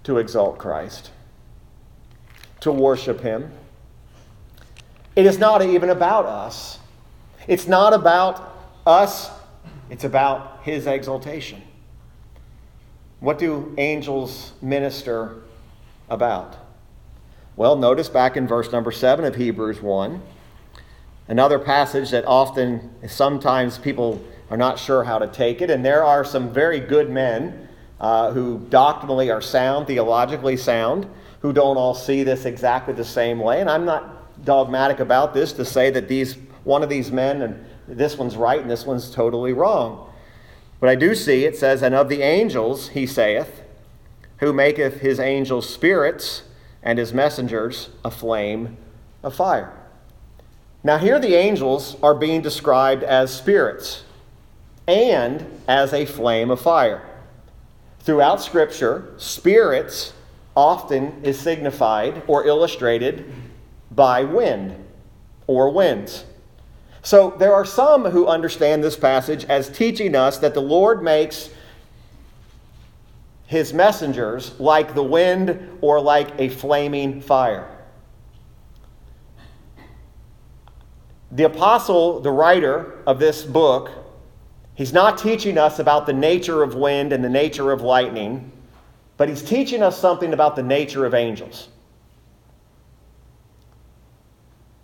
[0.03, 1.09] To exalt Christ,
[2.59, 3.51] to worship Him.
[5.15, 6.79] It is not even about us,
[7.47, 9.29] it's not about us,
[9.89, 11.61] it's about His exaltation.
[13.19, 15.43] What do angels minister
[16.09, 16.57] about?
[17.55, 20.21] Well, notice back in verse number 7 of Hebrews 1,
[21.27, 26.03] another passage that often, sometimes people are not sure how to take it, and there
[26.03, 31.07] are some very good men uh, who doctrinally are sound, theologically sound,
[31.41, 33.61] who don't all see this exactly the same way.
[33.61, 37.65] And I'm not dogmatic about this to say that these one of these men and
[37.87, 40.09] this one's right and this one's totally wrong.
[40.79, 43.61] But I do see it says, And of the angels, he saith,
[44.37, 46.43] who maketh his angels spirits
[46.81, 48.77] and his messengers a flame
[49.21, 49.71] of fire.
[50.83, 54.03] Now, here the angels are being described as spirits
[54.85, 57.01] and as a flame of fire.
[57.99, 60.11] Throughout Scripture, spirits
[60.57, 63.31] often is signified or illustrated
[63.95, 64.75] by wind
[65.47, 66.25] or winds.
[67.01, 71.49] So there are some who understand this passage as teaching us that the Lord makes
[73.45, 77.69] his messengers like the wind or like a flaming fire.
[81.31, 83.91] The apostle, the writer of this book,
[84.75, 88.51] he's not teaching us about the nature of wind and the nature of lightning,
[89.17, 91.67] but he's teaching us something about the nature of angels.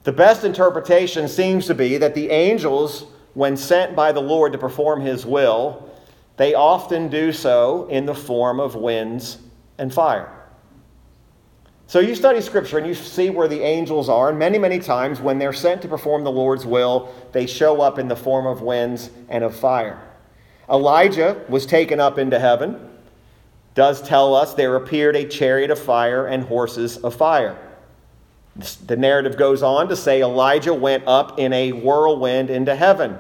[0.03, 4.57] The best interpretation seems to be that the angels, when sent by the Lord to
[4.57, 5.89] perform his will,
[6.37, 9.39] they often do so in the form of winds
[9.77, 10.33] and fire.
[11.87, 15.19] So you study Scripture and you see where the angels are, and many, many times
[15.19, 18.61] when they're sent to perform the Lord's will, they show up in the form of
[18.61, 19.99] winds and of fire.
[20.69, 22.89] Elijah was taken up into heaven,
[23.73, 27.57] does tell us there appeared a chariot of fire and horses of fire.
[28.55, 33.17] The narrative goes on to say Elijah went up in a whirlwind into heaven.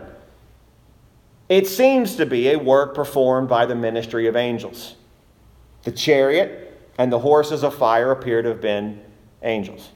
[1.47, 4.95] It seems to be a work performed by the ministry of angels.
[5.83, 9.01] The chariot and the horses of fire appear to have been
[9.41, 9.89] angels.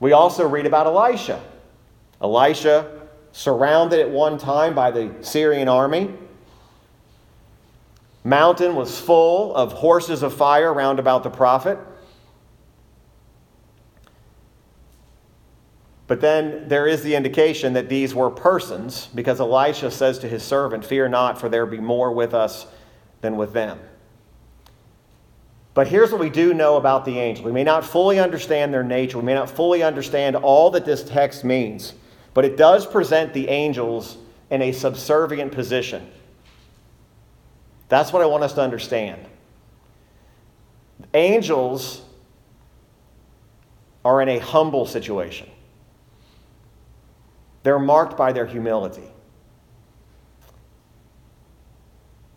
[0.00, 1.42] We also read about Elisha.
[2.20, 2.90] Elisha,
[3.32, 6.14] surrounded at one time by the Syrian army,
[8.24, 11.78] mountain was full of horses of fire round about the prophet.
[16.06, 20.42] But then there is the indication that these were persons, because Elisha says to his
[20.42, 22.66] servant, Fear not, for there be more with us
[23.22, 23.80] than with them.
[25.74, 27.44] But here's what we do know about the angels.
[27.44, 31.02] We may not fully understand their nature, we may not fully understand all that this
[31.02, 31.92] text means,
[32.34, 34.16] but it does present the angels
[34.48, 36.10] in a subservient position.
[37.88, 39.20] That's what I want us to understand.
[41.14, 42.02] Angels
[44.04, 45.48] are in a humble situation.
[47.66, 49.10] They're marked by their humility.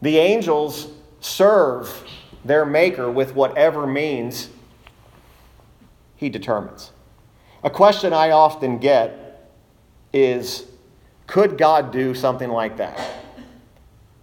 [0.02, 0.88] The angels
[1.20, 2.04] serve
[2.44, 4.50] their Maker with whatever means
[6.16, 6.94] He determines.
[7.64, 9.52] A question I often get
[10.12, 10.66] is
[11.28, 13.00] could God do something like that?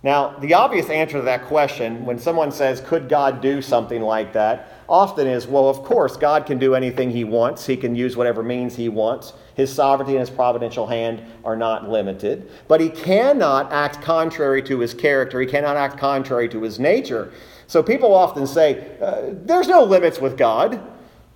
[0.02, 4.32] Now, the obvious answer to that question, when someone says, Could God do something like
[4.32, 4.72] that?
[4.88, 8.42] Often is, Well, of course, God can do anything He wants, He can use whatever
[8.42, 9.32] means He wants.
[9.56, 12.50] His sovereignty and his providential hand are not limited.
[12.68, 17.32] But he cannot act contrary to his character, he cannot act contrary to his nature.
[17.66, 20.80] So people often say, uh, there's no limits with God.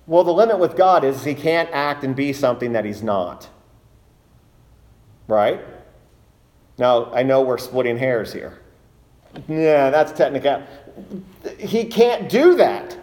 [0.05, 3.49] Well, the limit with God is he can't act and be something that he's not.
[5.27, 5.61] Right?
[6.77, 8.59] Now, I know we're splitting hairs here.
[9.47, 10.63] Yeah, that's technical.
[11.57, 12.97] He can't do that.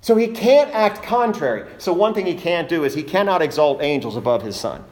[0.00, 1.68] So he can't act contrary.
[1.78, 4.84] So one thing he can't do is he cannot exalt angels above his son.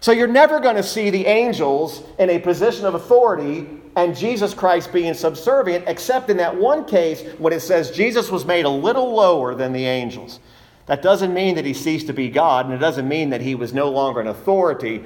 [0.00, 4.54] So you're never going to see the angels in a position of authority and Jesus
[4.54, 8.70] Christ being subservient, except in that one case when it says Jesus was made a
[8.70, 10.40] little lower than the angels.
[10.86, 13.54] That doesn't mean that he ceased to be God, and it doesn't mean that he
[13.54, 15.04] was no longer an authority.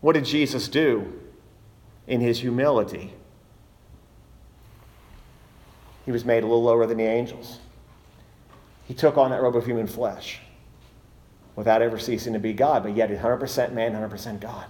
[0.00, 1.20] What did Jesus do
[2.06, 3.14] in his humility?
[6.04, 7.58] He was made a little lower than the angels.
[8.84, 10.40] He took on that robe of human flesh
[11.56, 14.66] without ever ceasing to be God, but yet 100% man, 100% God.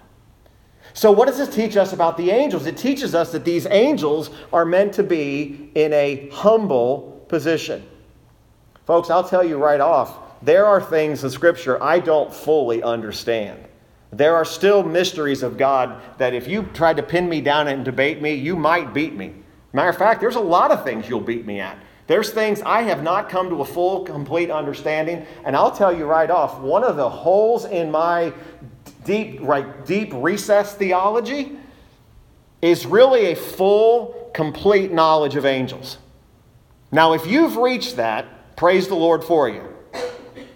[0.95, 2.67] So, what does this teach us about the angels?
[2.67, 7.87] It teaches us that these angels are meant to be in a humble position.
[8.85, 13.65] Folks, I'll tell you right off, there are things in Scripture I don't fully understand.
[14.13, 17.85] There are still mysteries of God that if you tried to pin me down and
[17.85, 19.35] debate me, you might beat me.
[19.73, 21.79] Matter of fact, there's a lot of things you'll beat me at.
[22.07, 25.27] There's things I have not come to a full, complete understanding.
[25.45, 28.33] And I'll tell you right off, one of the holes in my
[29.05, 31.59] deep, right, deep recess theology
[32.61, 35.99] is really a full, complete knowledge of angels.
[36.91, 39.69] Now, if you've reached that, praise the Lord for you.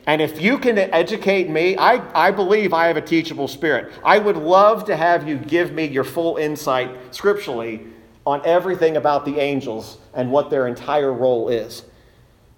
[0.07, 3.93] And if you can educate me, I, I believe I have a teachable spirit.
[4.05, 7.87] I would love to have you give me your full insight scripturally
[8.27, 11.85] on everything about the angels and what their entire role is.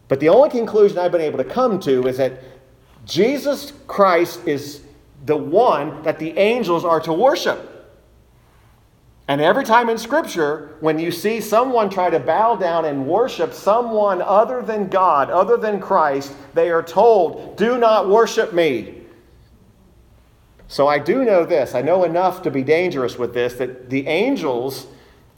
[0.08, 2.42] But the only conclusion I've been able to come to is that
[3.04, 4.82] Jesus Christ is
[5.26, 7.74] the one that the angels are to worship.
[9.28, 13.52] And every time in Scripture, when you see someone try to bow down and worship
[13.52, 19.02] someone other than God, other than Christ, they are told, Do not worship me.
[20.66, 21.74] So I do know this.
[21.74, 24.86] I know enough to be dangerous with this that the angels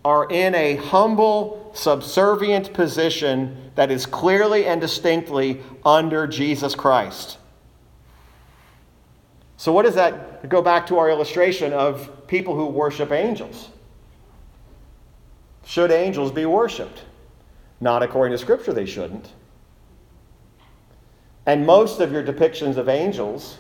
[0.05, 7.39] are in a humble, subservient position that is clearly and distinctly under Jesus Christ.
[9.57, 13.69] So, what does that go back to our illustration of people who worship angels?
[15.67, 17.05] Should angels be worshiped?
[17.81, 19.29] Not according to Scripture, they shouldn't.
[21.47, 23.59] And most of your depictions of angels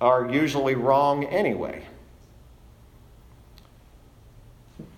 [0.00, 1.82] are usually wrong anyway.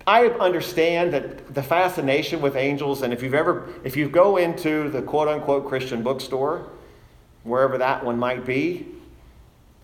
[0.05, 4.89] I understand that the fascination with angels, and if you've ever, if you go into
[4.89, 6.67] the quote unquote Christian bookstore,
[7.43, 8.87] wherever that one might be,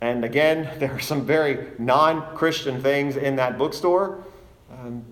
[0.02, 4.24] and again, there are some very non Christian things in that bookstore.
[4.72, 5.04] Um,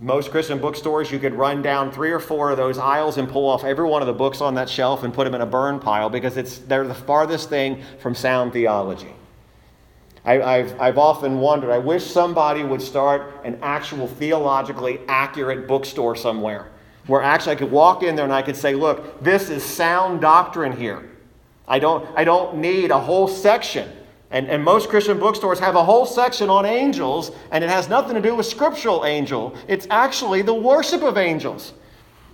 [0.00, 3.48] most Christian bookstores, you could run down three or four of those aisles and pull
[3.48, 5.80] off every one of the books on that shelf and put them in a burn
[5.80, 9.15] pile because it's, they're the farthest thing from sound theology.
[10.26, 16.16] I, have I've often wondered, I wish somebody would start an actual theologically accurate bookstore
[16.16, 16.68] somewhere
[17.06, 20.20] where actually I could walk in there and I could say, look, this is sound
[20.20, 21.08] doctrine here.
[21.68, 23.90] I don't, I don't need a whole section.
[24.30, 28.14] And, and most Christian bookstores have a whole section on angels, and it has nothing
[28.14, 29.54] to do with scriptural angel.
[29.68, 31.74] It's actually the worship of angels.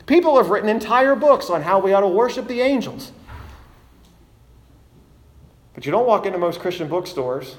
[0.07, 3.13] People have written entire books on how we ought to worship the angels.
[5.75, 7.57] But you don't walk into most Christian bookstores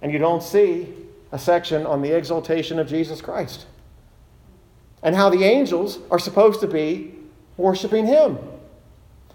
[0.00, 0.88] and you don't see
[1.32, 3.66] a section on the exaltation of Jesus Christ
[5.02, 7.14] and how the angels are supposed to be
[7.56, 8.38] worshiping him.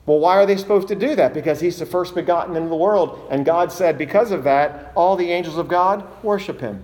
[0.06, 1.34] Well, why are they supposed to do that?
[1.34, 3.28] Because he's the first begotten in the world.
[3.30, 6.84] And God said, because of that, all the angels of God worship him.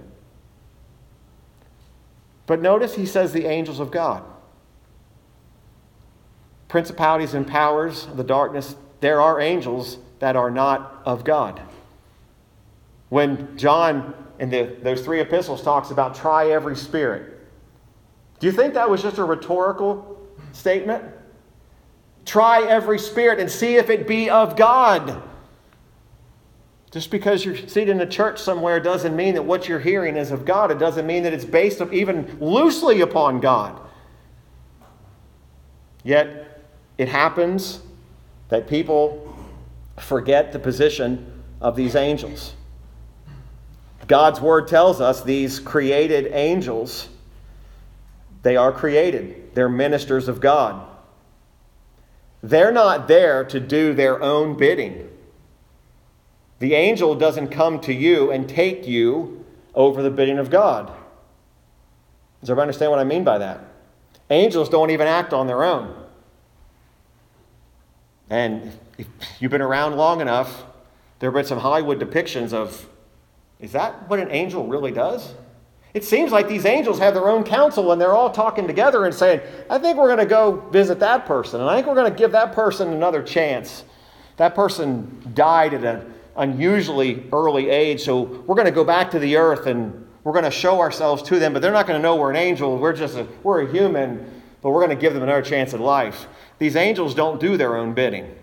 [2.46, 4.24] But notice he says the angels of God.
[6.70, 11.62] Principalities and powers the darkness, there are angels that are not of God.
[13.10, 17.40] When John in the, those three epistles talks about try every spirit,
[18.40, 20.18] do you think that was just a rhetorical
[20.54, 21.04] statement?
[22.26, 25.24] Try every spirit and see if it be of God.
[26.92, 30.32] Just because you're seated in a church somewhere doesn't mean that what you're hearing is
[30.32, 30.72] of God.
[30.72, 33.80] It doesn't mean that it's based even loosely upon God.
[36.04, 36.64] Yet
[36.98, 37.82] it happens
[38.50, 39.36] that people
[39.98, 42.54] forget the position of these angels.
[44.10, 47.08] God's word tells us these created angels,
[48.42, 49.54] they are created.
[49.54, 50.84] They're ministers of God.
[52.42, 55.08] They're not there to do their own bidding.
[56.58, 59.46] The angel doesn't come to you and take you
[59.76, 60.88] over the bidding of God.
[62.42, 63.64] Does everybody understand what I mean by that?
[64.32, 65.96] Angels don't even act on their own.
[68.28, 69.06] And if
[69.40, 70.64] you've been around long enough,
[71.20, 72.89] there have been some Hollywood depictions of
[73.60, 75.34] is that what an angel really does?
[75.94, 79.14] It seems like these angels have their own council and they're all talking together and
[79.14, 82.12] saying, I think we're going to go visit that person, and I think we're going
[82.12, 83.84] to give that person another chance.
[84.38, 89.20] That person died at an unusually early age, so we're going to go back to
[89.20, 92.04] the earth and we're going to show ourselves to them, but they're not going to
[92.04, 92.78] know we're an angel.
[92.78, 95.80] We're just a, we're a human, but we're going to give them another chance at
[95.80, 96.28] life.
[96.60, 98.36] These angels don't do their own bidding.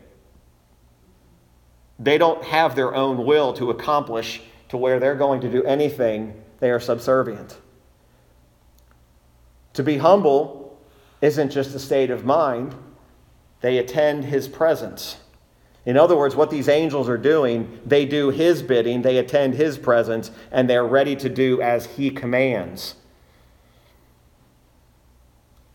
[1.99, 6.35] They don't have their own will to accomplish to where they're going to do anything.
[6.61, 7.59] They are subservient.
[9.75, 10.79] To be humble
[11.21, 12.75] isn't just a state of mind,
[13.61, 15.19] they attend his presence.
[15.85, 19.79] In other words, what these angels are doing, they do his bidding, they attend his
[19.79, 22.97] presence, and they're ready to do as he commands.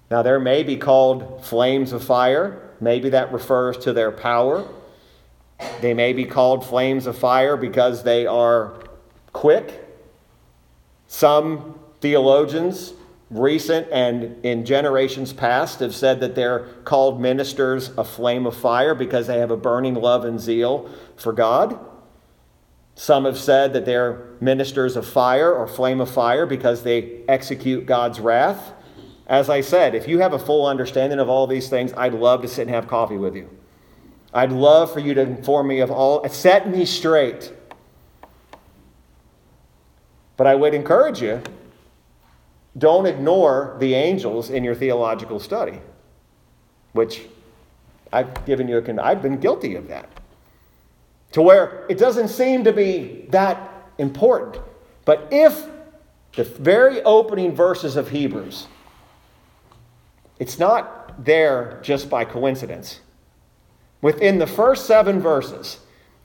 [0.09, 2.69] Now, there may be called flames of fire.
[2.81, 4.67] Maybe that refers to their power.
[5.81, 8.73] They may be called flames of fire because they are
[9.33, 9.87] quick.
[11.07, 12.93] Some theologians,
[13.29, 18.95] recent and in generations past, have said that they're called ministers a flame of fire
[18.95, 21.79] because they have a burning love and zeal for God.
[22.95, 27.85] Some have said that they're ministers of fire or flame of fire because they execute
[27.85, 28.73] God's wrath.
[29.27, 32.41] As I said, if you have a full understanding of all these things, I'd love
[32.41, 33.49] to sit and have coffee with you.
[34.33, 37.51] I'd love for you to inform me of all, set me straight.
[40.37, 41.41] But I would encourage you
[42.77, 45.79] don't ignore the angels in your theological study,
[46.93, 47.27] which
[48.13, 50.09] I've given you a I've been guilty of that.
[51.33, 54.57] To where it doesn't seem to be that important.
[55.05, 55.65] But if
[56.35, 58.67] the very opening verses of Hebrews,
[60.39, 62.99] it's not there just by coincidence.
[64.01, 65.79] Within the first seven verses,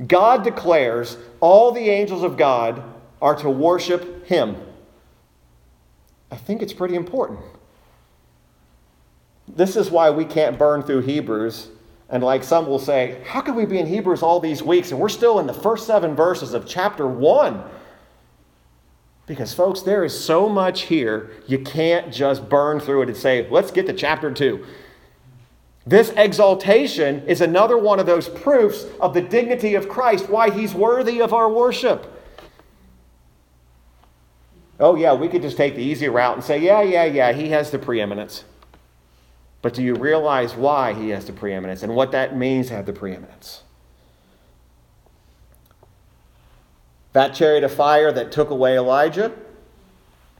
[0.07, 2.83] God declares all the angels of God
[3.20, 4.57] are to worship Him.
[6.31, 7.41] I think it's pretty important.
[9.49, 11.68] This is why we can't burn through Hebrews.
[12.09, 15.01] And like some will say, how could we be in Hebrews all these weeks and
[15.01, 17.62] we're still in the first seven verses of chapter one?
[19.27, 23.49] Because, folks, there is so much here, you can't just burn through it and say,
[23.51, 24.64] let's get to chapter two.
[25.87, 30.74] This exaltation is another one of those proofs of the dignity of Christ, why he's
[30.74, 32.12] worthy of our worship.
[34.80, 37.51] Oh, yeah, we could just take the easy route and say, yeah, yeah, yeah, he
[37.51, 38.45] has the preeminence.
[39.62, 42.87] But do you realize why he has the preeminence and what that means to have
[42.87, 43.62] the preeminence?
[47.12, 49.32] That chariot of fire that took away Elijah,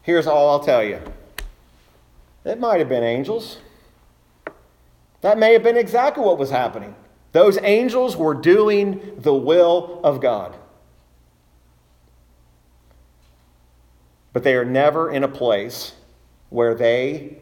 [0.03, 1.01] here's all I'll tell you
[2.44, 3.59] it might have been angels.
[5.26, 6.94] That may have been exactly what was happening.
[7.32, 10.56] Those angels were doing the will of God.
[14.32, 15.94] But they are never in a place
[16.48, 17.38] where they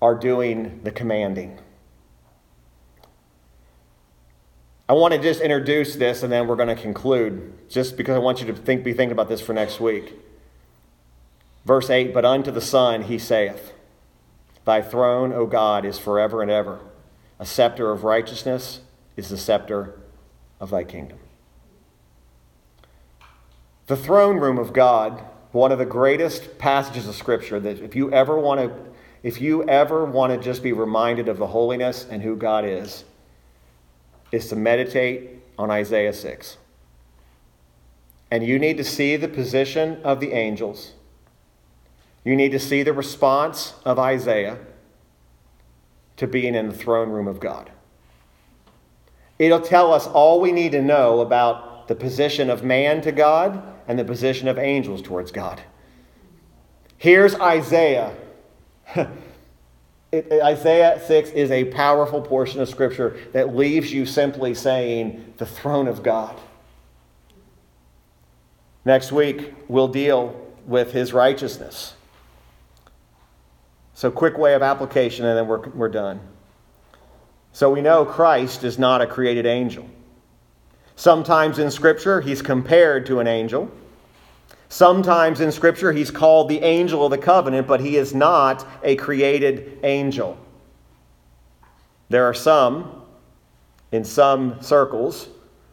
[0.00, 1.58] are doing the commanding.
[4.88, 8.20] I want to just introduce this and then we're going to conclude, just because I
[8.20, 10.14] want you to think, be thinking about this for next week.
[11.66, 13.74] Verse 8 But unto the Son he saith,
[14.66, 16.80] Thy throne, O God, is forever and ever.
[17.38, 18.80] A scepter of righteousness
[19.16, 19.98] is the scepter
[20.58, 21.18] of thy kingdom.
[23.86, 28.12] The throne room of God, one of the greatest passages of Scripture that if you
[28.12, 28.74] ever want to,
[29.22, 33.04] if you ever want to just be reminded of the holiness and who God is,
[34.32, 36.56] is to meditate on Isaiah 6.
[38.32, 40.92] And you need to see the position of the angels
[42.26, 44.58] you need to see the response of Isaiah
[46.16, 47.70] to being in the throne room of God.
[49.38, 53.62] It'll tell us all we need to know about the position of man to God
[53.86, 55.62] and the position of angels towards God.
[56.98, 58.14] Here's Isaiah.
[60.12, 65.44] It, Isaiah 6 is a powerful portion of Scripture that leaves you simply saying, the
[65.44, 66.40] throne of God.
[68.84, 71.95] Next week, we'll deal with his righteousness.
[73.96, 76.20] So, quick way of application, and then we're, we're done.
[77.54, 79.88] So, we know Christ is not a created angel.
[80.96, 83.70] Sometimes in Scripture, he's compared to an angel.
[84.68, 88.96] Sometimes in Scripture, he's called the angel of the covenant, but he is not a
[88.96, 90.36] created angel.
[92.10, 93.00] There are some
[93.92, 95.28] in some circles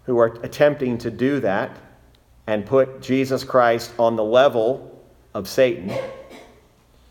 [0.05, 1.75] who are attempting to do that
[2.47, 5.03] and put Jesus Christ on the level
[5.33, 5.91] of Satan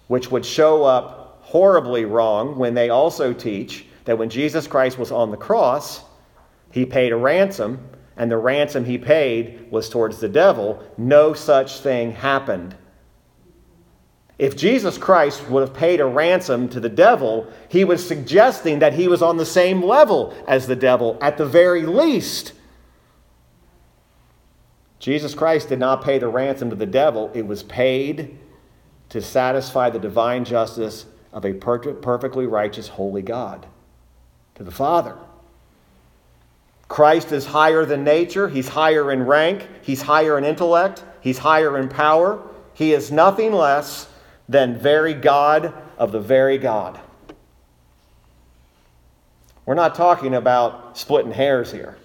[0.08, 5.12] which would show up horribly wrong when they also teach that when Jesus Christ was
[5.12, 6.02] on the cross,
[6.70, 10.82] he paid a ransom, and the ransom he paid was towards the devil.
[10.96, 12.74] No such thing happened.
[14.38, 18.94] If Jesus Christ would have paid a ransom to the devil, he was suggesting that
[18.94, 22.52] he was on the same level as the devil, at the very least.
[24.98, 28.38] Jesus Christ did not pay the ransom to the devil, it was paid
[29.12, 31.04] to satisfy the divine justice
[31.34, 33.66] of a perfectly righteous, holy God
[34.54, 35.18] to the Father.
[36.88, 41.76] Christ is higher than nature, he's higher in rank, he's higher in intellect, he's higher
[41.76, 42.42] in power.
[42.72, 44.08] He is nothing less
[44.48, 46.98] than very God of the very God.
[49.66, 51.98] We're not talking about splitting hairs here.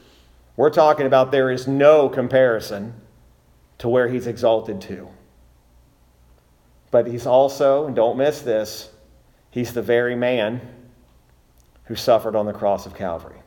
[0.57, 2.95] We're talking about there is no comparison
[3.77, 5.07] to where he's exalted to.
[6.91, 8.89] But he's also, and don't miss this,
[9.51, 10.61] he's the very man
[11.85, 13.39] who suffered on the cross of Calvary.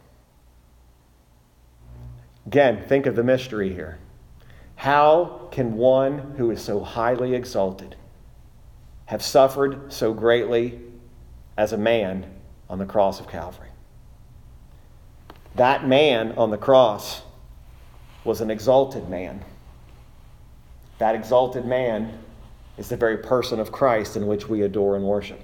[2.46, 3.98] Again, think of the mystery here.
[4.76, 7.96] How can one who is so highly exalted
[9.06, 10.80] have suffered so greatly
[11.56, 12.26] as a man
[12.68, 13.68] on the cross of Calvary?
[15.54, 17.22] That man on the cross
[18.24, 19.44] was an exalted man.
[20.98, 22.18] That exalted man
[22.80, 25.38] is the very person of Christ in which we adore and worship.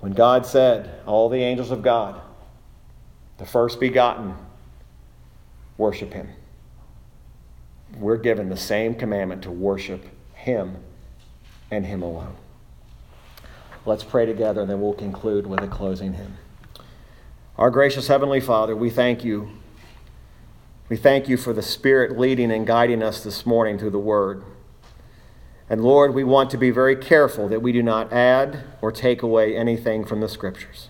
[0.00, 2.18] When God said, All the angels of God,
[3.36, 4.34] the first begotten,
[5.76, 6.30] worship him.
[7.98, 10.78] We're given the same commandment to worship him
[11.70, 12.34] and him alone.
[13.84, 16.38] Let's pray together and then we'll conclude with a closing hymn.
[17.58, 19.50] Our gracious Heavenly Father, we thank you.
[20.88, 24.42] We thank you for the Spirit leading and guiding us this morning through the Word.
[25.68, 29.22] And Lord, we want to be very careful that we do not add or take
[29.22, 30.88] away anything from the Scriptures.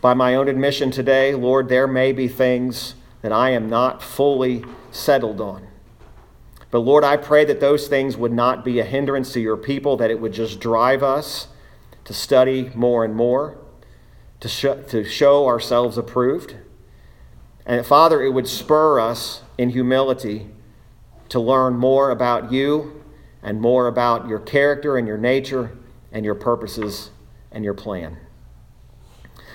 [0.00, 4.64] By my own admission today, Lord, there may be things that I am not fully
[4.90, 5.66] settled on.
[6.70, 9.96] But Lord, I pray that those things would not be a hindrance to your people,
[9.96, 11.48] that it would just drive us
[12.04, 13.58] to study more and more,
[14.40, 16.56] to, sh- to show ourselves approved.
[17.64, 20.48] And Father, it would spur us in humility
[21.28, 23.04] to learn more about you
[23.42, 25.76] and more about your character and your nature
[26.12, 27.10] and your purposes
[27.52, 28.16] and your plan.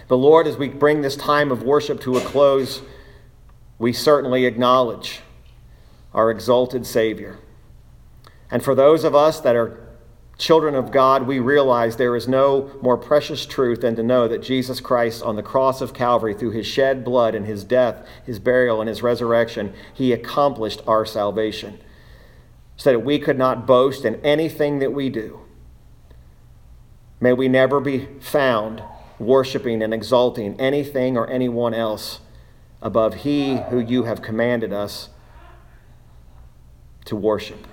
[0.08, 2.82] But Lord, as we bring this time of worship to a close,
[3.80, 5.22] we certainly acknowledge
[6.14, 7.40] our exalted Savior.
[8.52, 9.83] And for those of us that are
[10.38, 14.42] children of God, we realize there is no more precious truth than to know that
[14.42, 18.40] Jesus Christ on the cross of Calvary, through his shed blood and his death, his
[18.40, 21.80] burial, and his resurrection, he accomplished our salvation.
[22.76, 25.42] So that we could not boast in anything that we do.
[27.22, 28.84] May we never be found
[29.20, 32.20] worshiping and exalting anything or anyone else
[32.82, 35.10] above He who you have commanded us
[37.06, 37.68] to worship.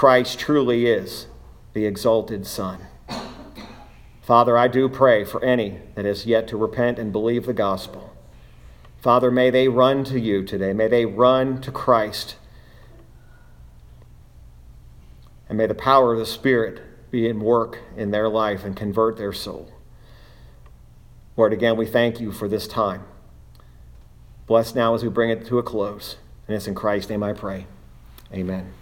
[0.00, 1.26] Christ truly is
[1.74, 2.86] the exalted Son.
[4.22, 8.16] Father, I do pray for any that has yet to repent and believe the gospel.
[8.96, 10.72] Father, may they run to you today.
[10.72, 12.36] May they run to Christ.
[15.50, 16.80] And may the power of the Spirit
[17.10, 19.70] be in work in their life and convert their soul.
[21.36, 23.04] Lord, again, we thank you for this time.
[24.46, 26.16] Bless now as we bring it to a close.
[26.48, 27.66] And it's in Christ's name I pray.
[28.32, 28.72] Amen.